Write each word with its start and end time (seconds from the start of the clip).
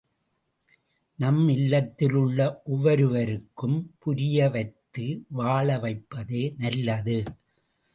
நம் 1.19 1.47
இல்லத்தில் 1.47 2.13
உள்ள 2.13 2.39
ஒவ்வொருவருக்கும் 2.63 3.77
புரியவைத்து—வாழ 4.05 5.79
வைப்பதே 5.79 6.53
நல்லது. 6.57 7.19